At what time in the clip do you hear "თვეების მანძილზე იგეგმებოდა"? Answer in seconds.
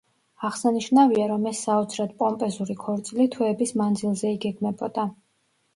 3.37-5.11